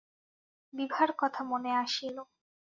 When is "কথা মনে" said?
1.17-1.71